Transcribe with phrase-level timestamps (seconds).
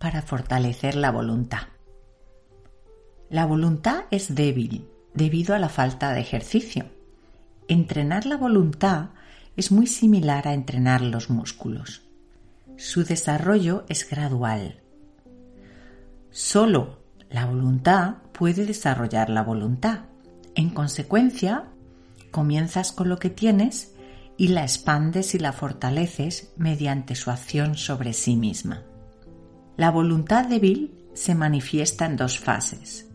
[0.00, 1.68] para fortalecer la voluntad.
[3.28, 6.86] La voluntad es débil debido a la falta de ejercicio.
[7.68, 9.10] Entrenar la voluntad
[9.56, 12.02] es muy similar a entrenar los músculos.
[12.78, 14.80] Su desarrollo es gradual.
[16.30, 16.98] Solo
[17.28, 20.06] la voluntad puede desarrollar la voluntad.
[20.54, 21.66] En consecuencia,
[22.30, 23.94] comienzas con lo que tienes
[24.38, 28.84] y la expandes y la fortaleces mediante su acción sobre sí misma.
[29.80, 33.08] La voluntad débil se manifiesta en dos fases.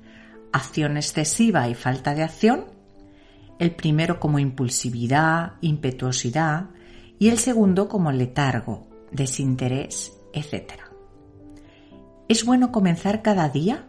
[0.52, 2.66] Acción excesiva y falta de acción.
[3.60, 6.72] El primero como impulsividad, impetuosidad
[7.20, 10.72] y el segundo como letargo, desinterés, etc.
[12.28, 13.86] Es bueno comenzar cada día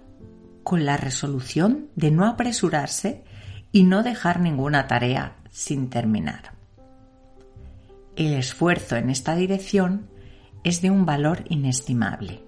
[0.63, 3.25] con la resolución de no apresurarse
[3.73, 6.53] y no dejar ninguna tarea sin terminar.
[8.17, 10.11] El esfuerzo en esta dirección
[10.63, 12.46] es de un valor inestimable.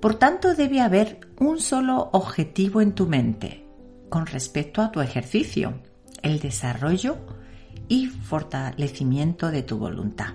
[0.00, 3.66] Por tanto, debe haber un solo objetivo en tu mente
[4.08, 5.74] con respecto a tu ejercicio,
[6.22, 7.16] el desarrollo
[7.88, 10.34] y fortalecimiento de tu voluntad.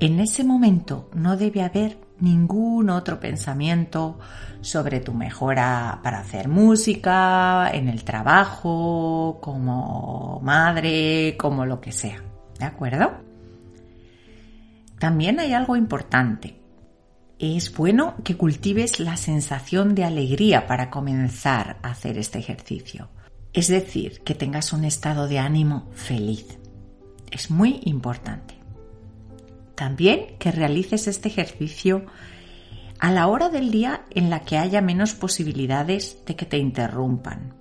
[0.00, 4.18] En ese momento no debe haber ningún otro pensamiento
[4.62, 12.22] sobre tu mejora para hacer música, en el trabajo, como madre, como lo que sea.
[12.58, 13.12] ¿De acuerdo?
[14.98, 16.65] También hay algo importante
[17.38, 23.08] es bueno que cultives la sensación de alegría para comenzar a hacer este ejercicio.
[23.52, 26.58] Es decir, que tengas un estado de ánimo feliz.
[27.30, 28.54] Es muy importante.
[29.74, 32.06] También que realices este ejercicio
[32.98, 37.54] a la hora del día en la que haya menos posibilidades de que te interrumpan.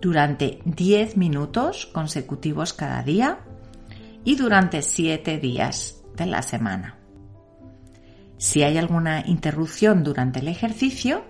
[0.00, 3.38] Durante 10 minutos consecutivos cada día
[4.24, 7.05] y durante 7 días de la semana.
[8.38, 11.24] Si hay alguna interrupción durante el ejercicio,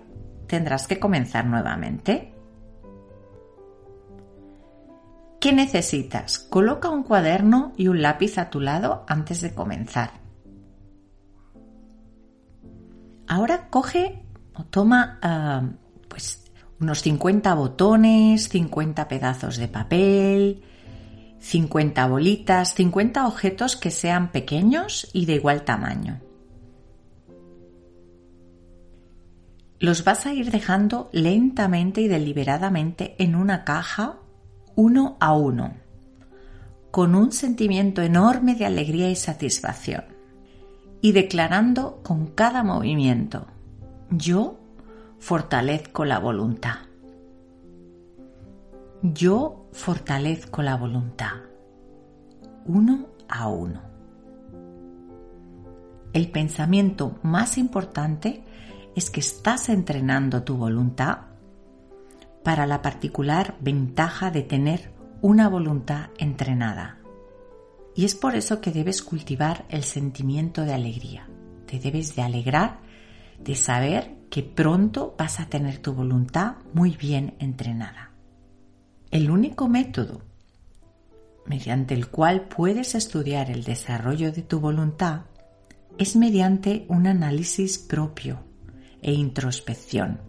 [0.47, 2.33] tendrás que comenzar nuevamente.
[5.39, 6.39] ¿Qué necesitas?
[6.39, 10.11] Coloca un cuaderno y un lápiz a tu lado antes de comenzar.
[13.27, 14.25] Ahora coge
[14.55, 15.63] o toma ah,
[16.07, 20.63] pues unos 50 botones, 50 pedazos de papel,
[21.39, 26.26] 50 bolitas, 50 objetos que sean pequeños y de igual tamaño.
[29.79, 34.17] Los vas a ir dejando lentamente y deliberadamente en una caja
[34.75, 35.73] uno a uno,
[36.91, 40.05] con un sentimiento enorme de alegría y satisfacción,
[41.01, 43.47] y declarando con cada movimiento,
[44.09, 44.59] yo
[45.19, 46.75] fortalezco la voluntad.
[49.03, 51.33] Yo fortalezco la voluntad,
[52.65, 53.81] uno a uno.
[56.13, 58.43] El pensamiento más importante
[58.97, 61.19] es que estás entrenando tu voluntad
[62.43, 64.91] para la particular ventaja de tener
[65.21, 66.97] una voluntad entrenada.
[67.93, 71.27] Y es por eso que debes cultivar el sentimiento de alegría.
[71.67, 72.79] Te debes de alegrar
[73.39, 78.13] de saber que pronto vas a tener tu voluntad muy bien entrenada.
[79.11, 80.23] El único método
[81.45, 85.25] mediante el cual puedes estudiar el desarrollo de tu voluntad
[85.99, 88.46] es mediante un análisis propio
[89.01, 90.19] e introspección.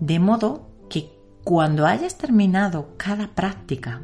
[0.00, 1.10] De modo que
[1.44, 4.02] cuando hayas terminado cada práctica,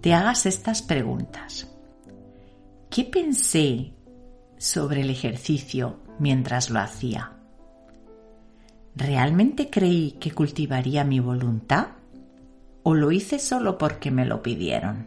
[0.00, 1.66] te hagas estas preguntas.
[2.90, 3.92] ¿Qué pensé
[4.56, 7.32] sobre el ejercicio mientras lo hacía?
[8.94, 11.88] ¿Realmente creí que cultivaría mi voluntad?
[12.82, 15.06] ¿O lo hice solo porque me lo pidieron?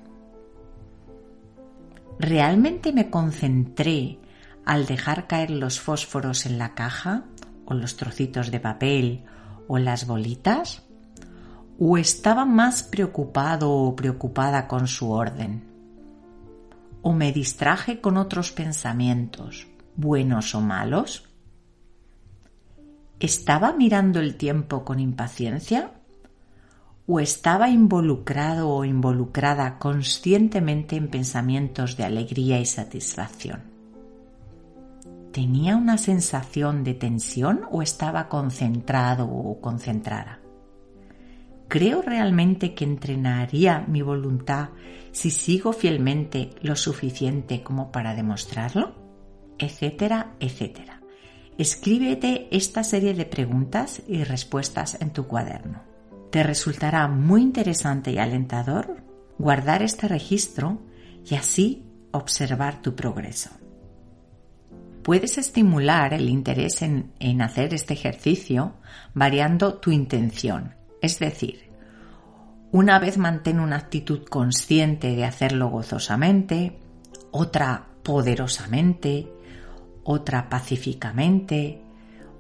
[2.19, 4.19] ¿Realmente me concentré
[4.65, 7.25] al dejar caer los fósforos en la caja
[7.65, 9.23] o los trocitos de papel
[9.67, 10.83] o las bolitas?
[11.79, 15.63] ¿O estaba más preocupado o preocupada con su orden?
[17.01, 21.27] ¿O me distraje con otros pensamientos, buenos o malos?
[23.19, 25.91] ¿Estaba mirando el tiempo con impaciencia?
[27.07, 33.70] ¿O estaba involucrado o involucrada conscientemente en pensamientos de alegría y satisfacción?
[35.31, 40.39] ¿Tenía una sensación de tensión o estaba concentrado o concentrada?
[41.67, 44.69] ¿Creo realmente que entrenaría mi voluntad
[45.13, 48.93] si sigo fielmente lo suficiente como para demostrarlo?
[49.57, 51.01] Etcétera, etcétera.
[51.57, 55.81] Escríbete esta serie de preguntas y respuestas en tu cuaderno.
[56.29, 59.03] Te resultará muy interesante y alentador
[59.37, 60.81] guardar este registro
[61.29, 63.60] y así observar tu progreso.
[65.03, 68.75] Puedes estimular el interés en, hacer este ejercicio
[69.13, 71.71] variando tu intención, es decir,
[72.71, 76.79] una vez mantén una actitud consciente de hacerlo gozosamente,
[77.31, 79.27] otra poderosamente,
[80.03, 81.81] otra pacíficamente,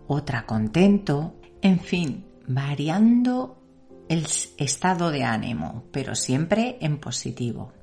[0.07, 3.61] otra contento, en fin, variando
[4.07, 4.27] el
[4.57, 7.73] estado de ánimo, pero siempre en positivo.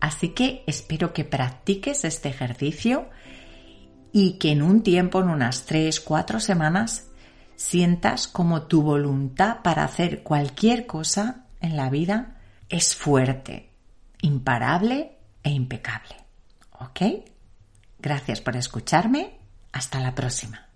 [0.00, 3.08] Así que espero que practiques este ejercicio
[4.16, 7.08] y que en un tiempo, en unas 3, 4 semanas,
[7.56, 12.36] sientas como tu voluntad para hacer cualquier cosa en la vida
[12.68, 13.72] es fuerte,
[14.22, 16.14] imparable e impecable.
[16.78, 17.00] ¿Ok?
[17.98, 19.36] Gracias por escucharme.
[19.72, 20.68] Hasta la próxima.